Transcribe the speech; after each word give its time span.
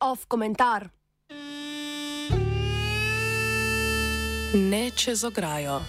Off 0.00 0.26
komentar. 0.28 0.88
Ne 4.54 4.90
čez 4.90 5.24
ograjo. 5.24 5.80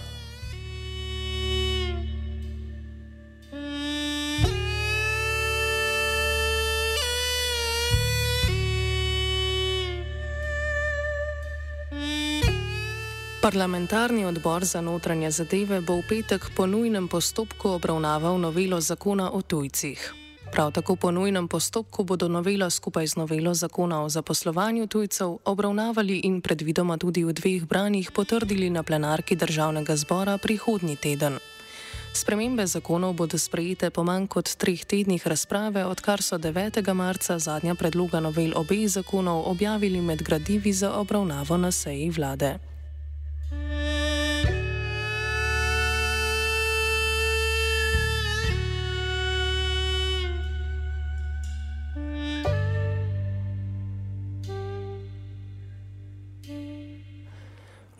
Parlamentarni 13.46 14.24
odbor 14.24 14.64
za 14.64 14.80
notranje 14.80 15.30
zadeve 15.30 15.78
bo 15.80 15.94
v 15.96 16.02
petek 16.08 16.50
po 16.56 16.66
nujnem 16.66 17.06
postopku 17.06 17.78
obravnaval 17.78 18.40
novelo 18.42 18.80
zakona 18.80 19.30
o 19.30 19.42
tujcih. 19.42 20.14
Prav 20.50 20.72
tako 20.72 20.96
po 20.96 21.10
nujnem 21.14 21.46
postopku 21.48 22.02
bodo 22.04 22.28
novelo 22.28 22.70
skupaj 22.70 23.06
z 23.06 23.16
novelo 23.16 23.54
zakona 23.54 24.02
o 24.02 24.08
zaposlovanju 24.08 24.86
tujcev 24.86 25.38
obravnavali 25.44 26.26
in 26.26 26.42
predvidoma 26.42 26.98
tudi 26.98 27.22
v 27.24 27.32
dveh 27.32 27.62
branjih 27.70 28.10
potrdili 28.10 28.70
na 28.70 28.82
plenarki 28.82 29.36
državnega 29.36 29.96
zbora 29.96 30.38
prihodnji 30.38 30.96
teden. 30.96 31.38
Spremembe 32.12 32.66
zakonov 32.66 33.14
bodo 33.14 33.38
sprejete 33.38 33.90
po 33.90 34.02
manj 34.02 34.26
kot 34.26 34.56
treh 34.58 34.84
tednih 34.84 35.26
razprave, 35.26 35.86
odkar 35.86 36.22
so 36.22 36.34
9. 36.38 36.82
marca 36.94 37.38
zadnja 37.38 37.74
predloga 37.74 38.20
novel 38.20 38.58
obeh 38.58 38.88
zakonov 38.88 39.46
objavili 39.46 40.00
med 40.00 40.22
gradivi 40.22 40.72
za 40.72 40.98
obravnavo 40.98 41.56
na 41.56 41.70
seji 41.70 42.10
vlade. 42.10 42.75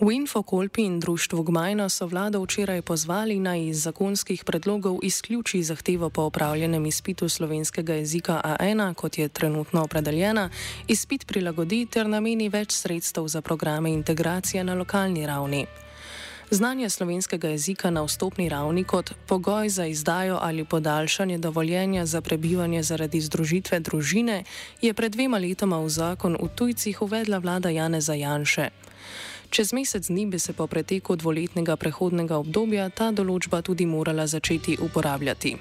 V 0.06 0.12
Infokolpi 0.12 0.82
in 0.82 1.00
društvu 1.00 1.42
Gmajna 1.42 1.88
so 1.88 2.06
vlado 2.06 2.38
včeraj 2.42 2.82
pozvali 2.82 3.40
naj 3.42 3.66
iz 3.66 3.82
zakonskih 3.82 4.44
predlogov 4.44 4.98
izključi 5.02 5.62
zahtevo 5.62 6.10
po 6.10 6.22
opravljenem 6.22 6.86
izpitu 6.86 7.28
slovenskega 7.28 7.94
jezika 7.94 8.40
A1, 8.44 8.94
kot 8.94 9.18
je 9.18 9.28
trenutno 9.28 9.82
opredeljena, 9.82 10.50
izpit 10.88 11.26
prilagodi 11.26 11.86
ter 11.86 12.08
nameni 12.08 12.48
več 12.48 12.72
sredstev 12.72 13.26
za 13.26 13.42
programe 13.42 13.90
integracije 13.90 14.64
na 14.64 14.74
lokalni 14.74 15.26
ravni. 15.26 15.66
Znanje 16.50 16.90
slovenskega 16.90 17.48
jezika 17.48 17.90
na 17.90 18.02
vstopni 18.02 18.48
ravni 18.48 18.84
kot 18.84 19.10
pogoj 19.26 19.68
za 19.68 19.86
izdajo 19.86 20.38
ali 20.42 20.64
podaljšanje 20.64 21.38
dovoljenja 21.38 22.06
za 22.06 22.20
prebivanje 22.20 22.82
zaradi 22.82 23.20
združitve 23.20 23.80
družine 23.80 24.44
je 24.82 24.94
pred 24.94 25.12
dvema 25.12 25.38
letoma 25.38 25.80
v 25.80 25.88
zakon 25.88 26.36
v 26.42 26.48
tujcih 26.54 27.02
uvedla 27.02 27.38
vlada 27.38 27.68
Janeza 27.68 28.14
Janše. 28.14 28.70
Čez 29.50 29.72
mesec 29.72 30.06
dni 30.06 30.26
bi 30.26 30.38
se 30.38 30.52
po 30.52 30.66
preteku 30.66 31.16
dvoletnega 31.16 31.76
prehodnega 31.76 32.36
obdobja 32.36 32.88
ta 32.90 33.10
določba 33.10 33.62
tudi 33.62 33.86
morala 33.86 34.26
začeti 34.26 34.76
uporabljati. 34.82 35.56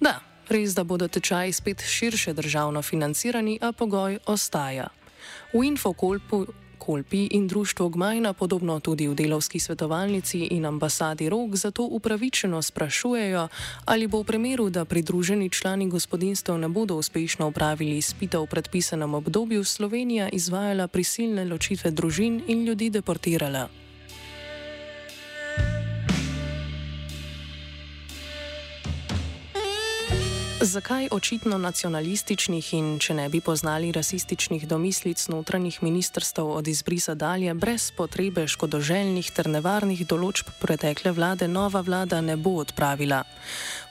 Da, 0.00 0.20
res, 0.48 0.74
da 0.74 0.84
bodo 0.84 1.08
tečaji 1.08 1.52
spet 1.52 1.82
širše 1.82 2.32
državno 2.32 2.82
financirani, 2.82 3.58
a 3.60 3.72
pogoj 3.72 4.18
ostaja. 4.26 4.88
V 5.52 5.64
Infokolpu 5.66 6.46
Kolpi 6.90 7.28
in 7.30 7.46
društvo 7.46 7.88
Gmajna, 7.88 8.32
podobno 8.32 8.80
tudi 8.80 9.06
v 9.08 9.14
delovski 9.14 9.60
svetovalnici 9.60 10.38
in 10.50 10.66
ambasadi 10.66 11.28
Rog, 11.28 11.56
zato 11.56 11.86
upravičeno 11.86 12.62
sprašujejo, 12.62 13.48
ali 13.84 14.06
bo 14.06 14.20
v 14.20 14.24
primeru, 14.24 14.70
da 14.70 14.84
pridruženi 14.84 15.50
člani 15.50 15.86
gospodinstv 15.86 16.52
ne 16.52 16.68
bodo 16.68 16.96
uspešno 16.96 17.46
upravili 17.48 17.96
izpita 17.96 18.38
v 18.38 18.46
predpisanem 18.46 19.14
obdobju, 19.14 19.64
Slovenija 19.64 20.28
izvajala 20.32 20.88
prisilne 20.88 21.44
ločitve 21.44 21.90
družin 21.90 22.42
in 22.46 22.64
ljudi 22.64 22.90
deportirala. 22.90 23.79
Zakaj 30.62 31.08
očitno 31.10 31.56
nacionalističnih 31.58 32.66
in, 32.76 32.88
če 33.00 33.14
ne 33.16 33.28
bi 33.32 33.38
poznali 33.40 33.88
rasističnih 33.96 34.66
domislic 34.68 35.22
notranjih 35.32 35.78
ministrstv 35.82 36.42
od 36.44 36.68
izbrisa 36.68 37.14
dalje, 37.14 37.54
brez 37.54 37.86
potrebe 37.96 38.44
škodoželjnih 38.44 39.30
ter 39.32 39.48
nevarnih 39.48 40.02
določb 40.04 40.50
pretekle 40.60 41.14
vlade, 41.16 41.48
nova 41.48 41.80
vlada 41.80 42.20
ne 42.20 42.36
bo 42.36 42.58
odpravila? 42.60 43.22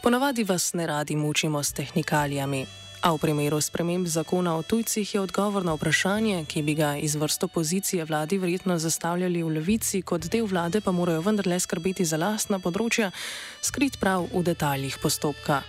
Ponavadi 0.04 0.46
vas 0.46 0.76
ne 0.78 0.86
radi 0.86 1.18
mučimo 1.18 1.64
s 1.64 1.74
tehnikalijami. 1.74 2.62
A 3.02 3.16
v 3.16 3.18
primeru 3.18 3.58
sprememb 3.58 4.06
zakona 4.06 4.54
o 4.54 4.62
tujcih 4.62 5.16
je 5.16 5.24
odgovor 5.24 5.66
na 5.66 5.74
vprašanje, 5.74 6.46
ki 6.46 6.62
bi 6.62 6.78
ga 6.78 6.94
iz 7.02 7.16
vrsto 7.16 7.48
pozicije 7.48 8.06
vladi 8.06 8.38
verjetno 8.38 8.78
zastavljali 8.78 9.42
v 9.42 9.58
levici, 9.58 10.04
kot 10.06 10.30
del 10.30 10.46
vlade 10.46 10.86
pa 10.86 10.92
morajo 10.92 11.26
vendarle 11.26 11.58
skrbeti 11.60 12.06
za 12.06 12.22
lastna 12.22 12.62
področja, 12.62 13.10
skrit 13.58 13.98
prav 13.98 14.30
v 14.30 14.46
detaljih 14.54 15.02
postopka. 15.02 15.64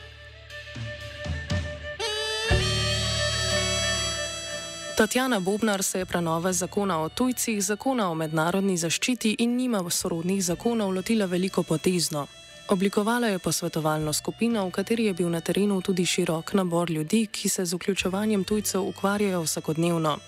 Tatjana 5.01 5.41
Bobnar 5.41 5.83
se 5.83 5.99
je 5.99 6.05
prenove 6.05 6.53
zakona 6.53 7.03
o 7.03 7.09
tujcih, 7.09 7.63
zakona 7.65 8.11
o 8.11 8.15
mednarodni 8.15 8.77
zaščiti 8.77 9.31
in 9.39 9.55
nima 9.57 9.81
sorodnih 9.91 10.43
zakonov 10.45 10.91
lotila 10.93 11.27
veliko 11.27 11.63
potezno. 11.63 12.27
Oblikovala 12.69 13.27
je 13.27 13.39
posvetovalno 13.39 14.13
skupino, 14.13 14.67
v 14.67 14.71
kateri 14.71 15.05
je 15.05 15.15
bil 15.15 15.31
na 15.31 15.41
terenu 15.41 15.81
tudi 15.81 16.05
širok 16.07 16.53
nabor 16.53 16.91
ljudi, 16.91 17.27
ki 17.33 17.49
se 17.49 17.65
z 17.65 17.75
vključevanjem 17.75 18.45
tujcev 18.45 18.83
ukvarjajo 18.83 19.41
vsakodnevno. 19.43 20.19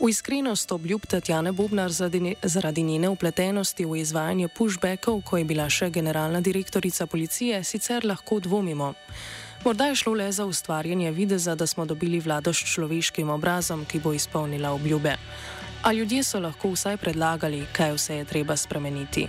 V 0.00 0.08
iskrenost 0.10 0.72
obljub 0.72 1.06
Tatjane 1.06 1.52
Bobnar 1.52 1.90
zaradi 2.42 2.82
njene 2.82 3.08
upletenosti 3.08 3.84
v 3.84 4.00
izvajanje 4.00 4.48
pushbackov, 4.48 5.22
ko 5.22 5.38
je 5.38 5.44
bila 5.44 5.68
še 5.70 5.90
generalna 5.90 6.40
direktorica 6.40 7.06
policije, 7.06 7.62
sicer 7.64 8.04
lahko 8.04 8.40
dvomimo. 8.40 8.94
Morda 9.64 9.86
je 9.86 9.94
šlo 9.94 10.12
le 10.12 10.32
za 10.32 10.44
ustvarjanje 10.44 11.10
videza, 11.10 11.54
da 11.54 11.66
smo 11.66 11.84
dobili 11.84 12.20
vlado 12.20 12.52
s 12.52 12.56
človeškim 12.56 13.30
obrazom, 13.30 13.84
ki 13.84 14.00
bo 14.00 14.12
izpolnila 14.12 14.70
obljube. 14.70 15.16
A 15.82 15.92
ljudje 15.92 16.22
so 16.24 16.40
lahko 16.40 16.70
vsaj 16.72 16.96
predlagali, 16.96 17.66
kaj 17.72 17.92
vse 17.92 18.16
je 18.16 18.24
treba 18.24 18.56
spremeniti. 18.56 19.28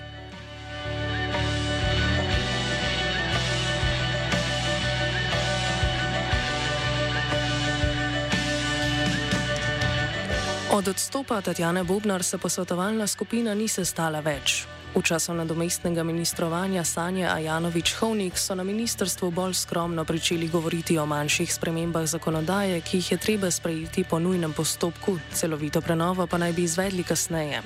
Od 10.72 10.88
odstopa 10.88 11.42
Tatjane 11.42 11.84
Bobnar 11.84 12.24
se 12.24 12.38
posvetovalna 12.38 13.08
skupina 13.08 13.54
ni 13.54 13.68
sestala 13.68 14.20
več. 14.20 14.66
V 14.92 15.00
času 15.00 15.32
nadomestnega 15.32 16.04
ministrovanja 16.04 16.84
Sanje 16.84 17.24
Ajanovič-Hovnik 17.24 18.36
so 18.36 18.56
na 18.56 18.64
ministrstvu 18.64 19.32
bolj 19.32 19.54
skromno 19.54 20.04
pričeli 20.06 20.48
govoriti 20.52 20.98
o 21.00 21.06
manjših 21.06 21.54
spremembah 21.54 22.04
zakonodaje, 22.06 22.82
ki 22.82 22.98
jih 22.98 23.12
je 23.12 23.18
treba 23.18 23.52
sprejeti 23.52 24.04
po 24.04 24.20
nujnem 24.20 24.52
postopku, 24.54 25.16
celovito 25.34 25.82
prenovo 25.82 26.28
pa 26.28 26.38
naj 26.38 26.54
bi 26.54 26.64
izvedli 26.64 27.04
kasneje. 27.04 27.62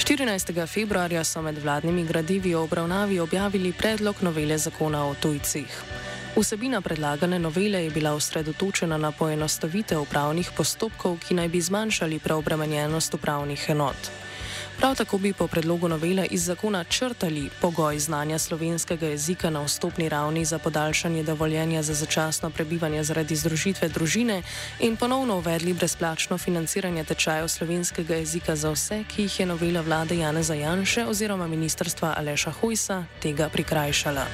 14. 0.00 0.66
februarja 0.66 1.24
so 1.24 1.42
med 1.42 1.58
vladnimi 1.58 2.04
gradivi 2.04 2.54
o 2.54 2.62
obravnavi 2.62 3.20
objavili 3.20 3.72
predlog 3.72 4.16
novele 4.22 4.58
zakona 4.58 5.04
o 5.04 5.14
tujcih. 5.14 5.82
Vsebina 6.36 6.80
predlagane 6.80 7.38
novele 7.38 7.84
je 7.84 7.90
bila 7.90 8.14
osredotočena 8.14 8.96
na 8.96 9.12
poenostavitev 9.12 10.00
upravnih 10.00 10.50
postopkov, 10.56 11.18
ki 11.28 11.34
naj 11.34 11.48
bi 11.48 11.60
zmanjšali 11.60 12.18
preobremenjenost 12.18 13.14
upravnih 13.14 13.66
enot. 13.68 14.27
Prav 14.78 14.94
tako 14.94 15.18
bi 15.18 15.32
po 15.32 15.46
predlogu 15.46 15.88
novele 15.88 16.26
iz 16.30 16.44
zakona 16.44 16.84
črtali 16.84 17.50
pogoj 17.60 17.98
znanja 17.98 18.38
slovenskega 18.38 19.06
jezika 19.06 19.50
na 19.50 19.62
vstopni 19.64 20.08
ravni 20.08 20.44
za 20.44 20.58
podaljšanje 20.58 21.22
dovoljenja 21.22 21.82
za 21.82 21.94
začasno 21.94 22.50
prebivanje 22.50 23.04
zaradi 23.04 23.36
združitve 23.36 23.88
družine 23.88 24.42
in 24.80 24.96
ponovno 24.96 25.36
uvedli 25.36 25.72
brezplačno 25.72 26.38
financiranje 26.38 27.04
tečajev 27.04 27.48
slovenskega 27.48 28.14
jezika 28.14 28.56
za 28.56 28.70
vse, 28.70 29.04
ki 29.08 29.22
jih 29.22 29.40
je 29.40 29.46
novela 29.46 29.80
vlade 29.80 30.16
Janeza 30.16 30.54
Janše 30.54 31.06
oziroma 31.06 31.46
ministrstva 31.46 32.14
Aleša 32.16 32.50
Hojsa 32.50 33.04
tega 33.22 33.48
prikrajšala. 33.48 34.26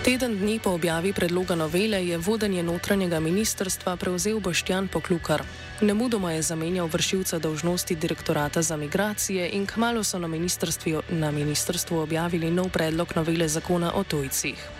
Teden 0.00 0.38
dni 0.38 0.56
po 0.64 0.70
objavi 0.70 1.12
predloga 1.12 1.54
novele 1.54 2.06
je 2.06 2.16
vodenje 2.18 2.62
notranjega 2.62 3.20
ministrstva 3.20 3.96
prevzel 3.96 4.40
Boštjan 4.40 4.88
Poklukar. 4.88 5.42
Nemudoma 5.80 6.32
je 6.32 6.42
zamenjal 6.42 6.86
vršilca 6.86 7.38
dolžnosti 7.38 7.94
direktorata 7.94 8.62
za 8.62 8.76
migracije 8.76 9.50
in 9.52 9.66
kmalo 9.66 10.04
so 10.04 10.18
na 10.18 10.28
ministrstvu, 10.28 11.02
na 11.10 11.30
ministrstvu 11.30 11.98
objavili 11.98 12.50
nov 12.50 12.72
predlog 12.72 13.12
novele 13.16 13.48
zakona 13.48 13.92
o 13.94 14.04
tujcih. 14.04 14.79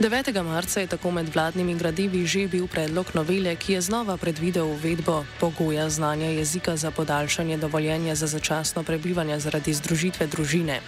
9. 0.00 0.42
marca 0.42 0.80
je 0.80 0.86
tako 0.86 1.10
med 1.10 1.28
vladnimi 1.34 1.74
gradivi 1.74 2.26
že 2.26 2.48
bil 2.48 2.66
predlog 2.68 3.06
novele, 3.14 3.56
ki 3.56 3.72
je 3.72 3.80
znova 3.80 4.16
predvidel 4.16 4.68
uvedbo 4.68 5.24
pogoja 5.40 5.88
znanja 5.90 6.26
jezika 6.26 6.76
za 6.76 6.90
podaljšanje 6.90 7.56
dovoljenja 7.56 8.14
za 8.14 8.26
začasno 8.26 8.82
prebivanje 8.82 9.40
zaradi 9.40 9.74
združitve 9.74 10.26
družine. 10.26 10.80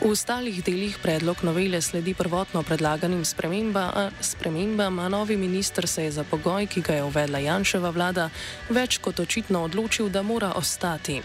V 0.00 0.10
ostalih 0.10 0.64
delih 0.64 0.98
predlog 0.98 1.36
novele 1.42 1.80
sledi 1.80 2.14
prvotno 2.14 2.62
predlaganim 2.62 3.24
sprememba, 3.24 4.10
spremembam, 4.20 4.98
a 4.98 5.08
novi 5.08 5.36
minister 5.36 5.86
se 5.86 6.04
je 6.04 6.10
za 6.12 6.24
pogoj, 6.24 6.66
ki 6.66 6.80
ga 6.80 6.94
je 6.94 7.04
uvedla 7.04 7.38
Janševa 7.38 7.90
vlada, 7.90 8.30
več 8.70 8.98
kot 8.98 9.20
očitno 9.20 9.62
odločil, 9.62 10.08
da 10.08 10.22
mora 10.22 10.52
ostati. 10.58 11.22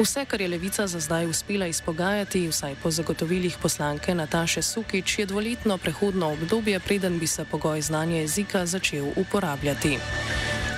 Vse, 0.00 0.24
kar 0.24 0.40
je 0.40 0.48
levica 0.48 0.86
za 0.86 1.00
zdaj 1.00 1.26
uspela 1.26 1.66
izpogajati, 1.66 2.48
vsaj 2.48 2.74
po 2.82 2.90
zagotovilih 2.90 3.56
poslanke 3.62 4.14
Nataše 4.14 4.62
Sukič, 4.62 5.18
je 5.18 5.26
dvoletno 5.26 5.78
prehodno 5.78 6.32
obdobje, 6.32 6.80
preden 6.80 7.18
bi 7.18 7.26
se 7.26 7.44
pogoj 7.44 7.80
znanja 7.80 8.16
jezika 8.16 8.66
začel 8.66 9.12
uporabljati. 9.16 9.98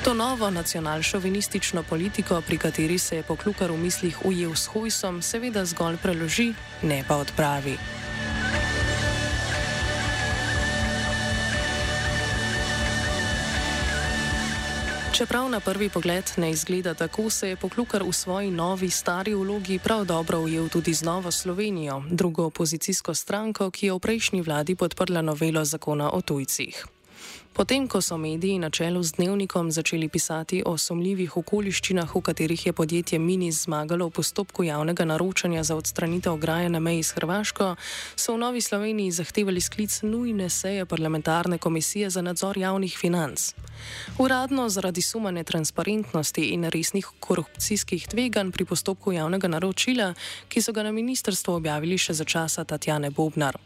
To 0.04 0.14
novo 0.14 0.50
nacionalšovinistično 0.50 1.82
politiko, 1.82 2.40
pri 2.40 2.58
kateri 2.58 2.98
se 2.98 3.16
je 3.16 3.22
poklukar 3.22 3.70
v 3.70 3.76
mislih 3.76 4.26
ujel 4.26 4.54
s 4.54 4.66
hojsom, 4.66 5.22
seveda 5.22 5.64
zgolj 5.64 5.96
preloži, 5.96 6.54
ne 6.82 7.04
pa 7.08 7.16
odpravi. 7.16 7.78
Čeprav 15.22 15.48
na 15.50 15.60
prvi 15.60 15.88
pogled 15.88 16.24
ne 16.36 16.50
izgleda 16.50 16.94
tako, 16.94 17.30
se 17.30 17.48
je 17.48 17.56
poklukar 17.56 18.02
v 18.02 18.12
svoji 18.12 18.50
novi, 18.50 18.90
stari 18.90 19.34
vlogi 19.34 19.78
prav 19.78 20.04
dobro 20.04 20.40
ujel 20.40 20.69
tudi 20.69 20.94
z 20.94 21.02
Novo 21.02 21.30
Slovenijo, 21.30 22.02
drugo 22.10 22.44
opozicijsko 22.44 23.14
stranko, 23.14 23.70
ki 23.70 23.86
je 23.86 23.92
v 23.92 23.98
prejšnji 23.98 24.42
vladi 24.42 24.74
podprla 24.74 25.22
novelo 25.22 25.64
zakona 25.64 26.10
o 26.10 26.20
tujcih. 26.20 26.86
Potem, 27.52 27.84
ko 27.84 28.00
so 28.00 28.16
mediji 28.16 28.58
na 28.58 28.70
čelu 28.70 29.02
z 29.02 29.12
dnevnikom 29.20 29.69
začeli 29.70 30.08
pisati 30.08 30.62
o 30.66 30.78
sumljivih 30.78 31.36
okoliščinah, 31.36 32.14
v 32.14 32.20
katerih 32.24 32.66
je 32.66 32.72
podjetje 32.72 33.19
Mini 33.19 33.52
zmagalo 33.52 34.06
v 34.08 34.10
postopku 34.16 34.64
javnega 34.64 35.04
naročanja 35.04 35.60
za 35.60 35.76
odstranitev 35.76 36.32
ograje 36.32 36.69
na 36.72 36.80
meji 36.80 37.02
s 37.02 37.12
Hrvaško, 37.12 37.76
so 38.16 38.34
v 38.34 38.38
Novi 38.38 38.60
Sloveniji 38.60 39.12
zahtevali 39.12 39.60
sklic 39.60 40.00
nujne 40.02 40.48
seje 40.48 40.86
parlamentarne 40.86 41.58
komisije 41.58 42.10
za 42.10 42.22
nadzor 42.22 42.56
javnih 42.56 42.96
financ. 42.98 43.52
Uradno 44.19 44.69
zaradi 44.69 45.02
suma 45.02 45.30
netransparentnosti 45.30 46.56
in 46.56 46.64
resnih 46.64 47.06
korupcijskih 47.20 48.08
tveganj 48.08 48.50
pri 48.50 48.64
postopku 48.64 49.12
javnega 49.12 49.48
naročila, 49.48 50.14
ki 50.48 50.62
so 50.62 50.72
ga 50.72 50.88
na 50.88 50.92
ministrstvu 50.92 51.52
objavili 51.52 51.98
še 51.98 52.16
za 52.16 52.24
časa 52.24 52.64
Tatjane 52.64 53.10
Bobnar. 53.10 53.60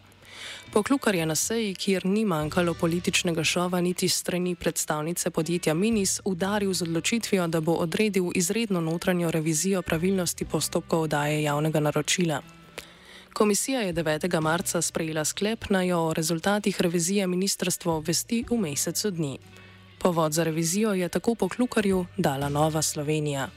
Poklukar 0.73 1.15
je 1.15 1.27
na 1.27 1.35
seji, 1.35 1.75
kjer 1.75 2.07
ni 2.07 2.25
manjkalo 2.25 2.75
političnega 2.75 3.45
šova 3.45 3.81
niti 3.81 4.09
strani 4.09 4.55
predstavnice 4.55 5.31
podjetja 5.31 5.75
Minis, 5.75 6.21
udaril 6.25 6.73
z 6.73 6.83
odločitvijo, 6.83 7.47
da 7.47 7.61
bo 7.61 7.73
odredil 7.73 8.31
izredno 8.35 8.81
notranjo 8.81 9.31
revizijo 9.31 9.83
pravilnosti 9.83 10.45
postopkov 10.45 11.03
oddaje 11.03 11.43
javnega 11.43 11.81
naročila. 11.81 12.43
Komisija 13.33 13.81
je 13.81 13.95
9. 13.95 14.41
marca 14.41 14.83
sprejela 14.83 15.25
sklep, 15.25 15.65
naj 15.71 15.89
jo 15.89 15.99
o 15.99 16.15
rezultatih 16.15 16.81
revizije 16.81 17.27
ministrstvo 17.27 17.97
obvesti 17.97 18.45
v 18.51 18.57
mesecu 18.57 19.11
dni. 19.11 19.39
Povod 19.99 20.33
za 20.33 20.45
revizijo 20.45 20.95
je 20.95 21.09
tako 21.09 21.35
poklukarju 21.35 22.07
dala 22.17 22.49
Nova 22.49 22.83
Slovenija. 22.83 23.49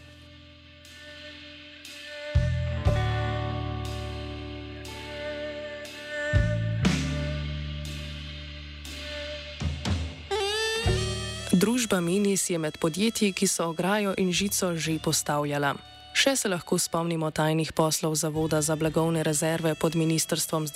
Družba 11.60 12.00
Minis 12.00 12.50
je 12.50 12.56
med 12.56 12.78
podjetji, 12.80 13.34
ki 13.36 13.48
so 13.48 13.66
ograjo 13.74 14.14
in 14.18 14.32
žico 14.32 14.78
že 14.80 14.96
postavljala. 15.04 15.74
Še 16.16 16.36
se 16.40 16.48
lahko 16.48 16.78
spomnimo 16.80 17.32
tajnih 17.36 17.74
poslov 17.76 18.16
Zavoda 18.16 18.62
za 18.64 18.80
blagovne 18.80 19.24
rezerve 19.28 19.76
pod 19.76 19.96
ministrstvom 20.00 20.68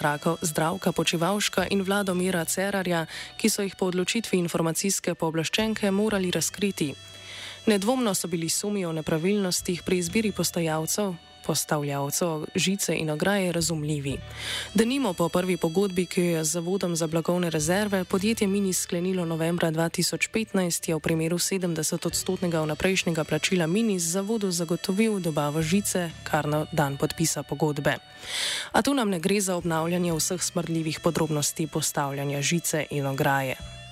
zdravka 0.41 0.91
Počivalška 0.91 1.71
in 1.71 1.87
Vladomira 1.87 2.43
Cerarja, 2.43 3.05
ki 3.39 3.47
so 3.49 3.63
jih 3.63 3.79
po 3.79 3.87
odločitvi 3.87 4.35
informacijske 4.43 5.15
pooblaščenke 5.15 5.91
morali 5.91 6.31
razkriti. 6.35 6.91
Nedvomno 7.71 8.11
so 8.11 8.27
bili 8.27 8.49
sumi 8.49 8.83
o 8.83 8.91
nepravilnostih 8.91 9.87
pri 9.87 10.03
izbiri 10.03 10.35
postajalcev, 10.35 11.15
postavljavcev 11.45 12.45
žice 12.55 12.95
in 12.95 13.09
ograje 13.09 13.51
razumljivi. 13.51 14.17
Da 14.73 14.85
nimo 14.85 15.13
po 15.13 15.29
prvi 15.29 15.57
pogodbi, 15.57 16.05
ki 16.05 16.21
jo 16.21 16.37
je 16.37 16.43
z 16.43 16.51
Zavodom 16.51 16.95
za 16.95 17.07
blagovne 17.07 17.49
rezerve 17.49 18.03
podjetje 18.03 18.47
Mini 18.47 18.73
sklenilo 18.73 19.25
novembra 19.25 19.71
2015, 19.71 20.89
je 20.89 20.95
v 20.95 20.99
primeru 20.99 21.37
70-odstotnega 21.37 22.63
vnaprejšnjega 22.63 23.23
plačila 23.23 23.67
Mini 23.67 23.99
z 23.99 24.07
Zavodu 24.07 24.51
zagotovil 24.51 25.19
dobavo 25.19 25.61
žice, 25.61 26.09
kar 26.23 26.47
na 26.47 26.65
dan 26.71 26.97
podpisa 26.97 27.43
pogodbe. 27.43 27.97
A 28.71 28.81
tu 28.81 28.93
nam 28.93 29.09
ne 29.09 29.19
gre 29.19 29.41
za 29.41 29.55
obnavljanje 29.55 30.13
vseh 30.13 30.43
smrdljivih 30.43 30.99
podrobnosti 30.99 31.67
postavljanja 31.67 32.41
žice 32.41 32.85
in 32.89 33.05
ograje. 33.05 33.82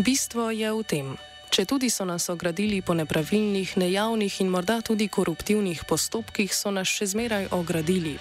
Bistvo 0.00 0.48
je 0.48 0.64
v 0.64 0.80
tem. 0.80 1.06
Če 1.52 1.68
tudi 1.68 1.92
so 1.92 2.08
nas 2.08 2.32
ogradili 2.32 2.80
po 2.80 2.96
nepravilnih, 2.96 3.76
nejavnih 3.76 4.32
in 4.40 4.48
morda 4.48 4.80
tudi 4.80 5.12
koruptivnih 5.12 5.84
postopkih, 5.84 6.48
so 6.56 6.72
nas 6.72 6.88
še 6.88 7.12
zmeraj 7.12 7.52
ogradili. 7.52 8.16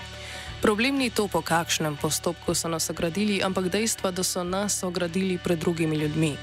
Problem 0.60 1.00
ni 1.00 1.08
to, 1.08 1.32
po 1.32 1.40
kakšnem 1.40 1.96
postopku 1.96 2.52
so 2.52 2.68
nas 2.68 2.92
ogradili, 2.92 3.40
ampak 3.40 3.72
dejstvo, 3.72 4.12
da 4.12 4.28
so 4.28 4.44
nas 4.44 4.84
ogradili 4.84 5.40
pred 5.40 5.56
drugimi 5.56 5.96
ljudmi. 6.04 6.34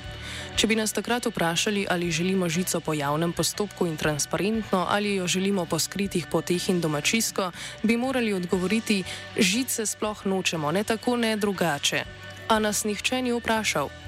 Če 0.57 0.73
bi 0.73 0.81
nas 0.81 0.97
takrat 0.97 1.29
vprašali, 1.29 1.85
ali 1.85 2.09
želimo 2.09 2.49
žico 2.49 2.81
po 2.81 2.97
javnem 2.97 3.37
postopku 3.37 3.85
in 3.85 4.01
transparentno, 4.01 4.87
ali 4.89 5.21
jo 5.21 5.29
želimo 5.29 5.69
po 5.69 5.77
skritih 5.77 6.33
poteh 6.33 6.71
in 6.73 6.81
domačisko, 6.81 7.53
bi 7.85 8.01
morali 8.01 8.33
odgovoriti: 8.33 9.05
žice 9.37 9.85
sploh 9.85 10.25
nočemo, 10.25 10.73
ne 10.73 10.81
tako, 10.81 11.21
ne 11.21 11.37
drugače. 11.37 12.05
A 12.49 12.57
nas 12.57 12.89
nihče 12.89 13.21
ni 13.21 13.37
vprašal. 13.37 14.06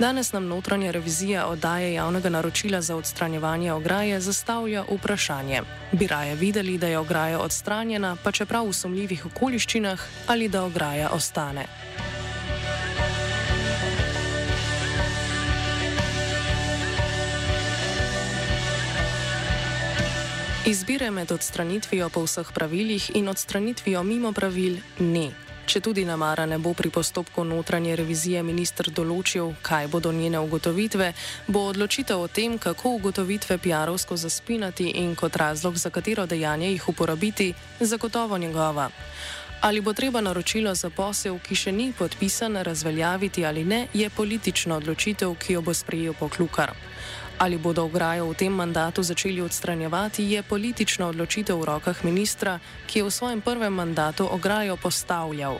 Danes 0.00 0.32
nam 0.32 0.46
notranja 0.46 0.90
revizija 0.90 1.46
oddaje 1.46 1.92
javnega 1.94 2.28
naročila 2.28 2.80
za 2.80 2.96
odstranjevanje 2.96 3.72
ograje 3.72 4.20
zastavlja 4.20 4.84
vprašanje. 4.90 5.60
Bi 5.92 6.06
raje 6.06 6.34
videli, 6.34 6.78
da 6.78 6.86
je 6.86 6.98
ograja 6.98 7.38
odstranjena, 7.38 8.16
pa 8.24 8.32
čeprav 8.32 8.64
v 8.68 8.72
sumljivih 8.72 9.26
okoliščinah, 9.26 10.00
ali 10.26 10.48
da 10.48 10.64
ograja 10.64 11.10
ostane. 11.10 11.66
Izbire 20.66 21.10
med 21.10 21.32
odstranitvijo 21.32 22.08
po 22.08 22.24
vseh 22.24 22.52
pravilih 22.54 23.10
in 23.14 23.28
odstranitvijo 23.28 24.02
mimo 24.02 24.32
pravil 24.32 24.80
ni. 24.98 25.30
Če 25.70 25.78
tudi 25.86 26.02
namara 26.02 26.48
ne 26.50 26.56
bo 26.58 26.72
pri 26.74 26.90
postopku 26.90 27.44
notranje 27.46 27.92
revizije 27.94 28.40
ministr 28.42 28.88
določil, 28.90 29.52
kaj 29.62 29.86
bodo 29.92 30.10
njene 30.10 30.40
ugotovitve, 30.42 31.12
bo 31.46 31.62
odločitev 31.70 32.24
o 32.24 32.26
tem, 32.26 32.56
kako 32.58 32.96
ugotovitve 32.96 33.54
PR-ovsko 33.62 34.18
zaspinati 34.18 34.88
in 34.98 35.14
kot 35.14 35.38
razlog, 35.38 35.78
za 35.78 35.92
katero 35.94 36.26
dejanje 36.26 36.72
jih 36.72 36.88
uporabiti, 36.90 37.52
zagotovo 37.78 38.38
njegova. 38.38 38.88
Ali 39.62 39.80
bo 39.80 39.94
treba 39.94 40.18
naročilo 40.20 40.74
za 40.74 40.90
posel, 40.90 41.38
ki 41.38 41.54
še 41.54 41.72
ni 41.72 41.92
podpisan, 41.94 42.58
razveljaviti 42.66 43.46
ali 43.46 43.62
ne, 43.62 43.84
je 43.94 44.10
politična 44.10 44.82
odločitev, 44.82 45.38
ki 45.38 45.54
jo 45.54 45.62
bo 45.62 45.74
sprejel 45.74 46.18
poklukar. 46.18 46.74
Ali 47.40 47.56
bodo 47.56 47.88
ograjo 47.88 48.28
v 48.28 48.36
tem 48.36 48.52
mandatu 48.52 49.00
začeli 49.02 49.40
odstranjevati, 49.40 50.28
je 50.28 50.42
politična 50.44 51.08
odločitev 51.08 51.56
v 51.56 51.64
rokah 51.64 51.96
ministra, 52.04 52.60
ki 52.84 53.00
je 53.00 53.04
v 53.08 53.10
svojem 53.10 53.40
prvem 53.40 53.72
mandatu 53.72 54.28
ograjo 54.28 54.76
postavljal. 54.76 55.56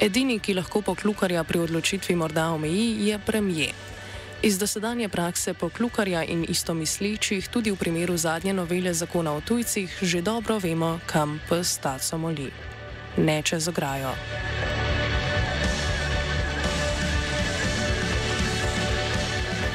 Edini, 0.00 0.40
ki 0.40 0.56
lahko 0.56 0.80
poklukarja 0.80 1.44
pri 1.44 1.68
odločitvi 1.68 2.16
morda 2.16 2.48
omeji, 2.56 3.04
je 3.04 3.18
premije. 3.20 3.76
Iz 4.42 4.58
dosedanje 4.58 5.08
prakse 5.08 5.54
poklukarja 5.54 6.24
in 6.24 6.44
istomislečih, 6.48 7.48
tudi 7.48 7.70
v 7.70 7.76
primeru 7.76 8.16
zadnje 8.16 8.56
novele 8.56 8.94
zakona 8.96 9.36
o 9.36 9.40
tujcih, 9.40 9.92
že 10.00 10.24
dobro 10.24 10.56
vemo, 10.58 11.00
kam 11.06 11.40
pes 11.48 11.78
taco 11.84 12.18
moli. 12.18 12.48
Ne 13.16 13.42
čez 13.42 13.68
ograjo. 13.68 14.16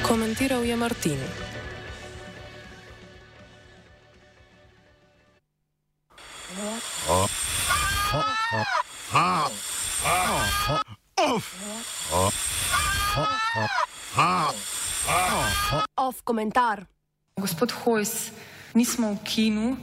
Komentiral 0.09 0.65
je 0.65 0.73
Martin. 0.73 1.19
Off 15.93 16.25
komentar. 16.25 16.89
Gospod 17.37 17.69
Hojs, 17.71 18.33
nismo 18.73 19.13
v 19.13 19.19
kinu, 19.21 19.77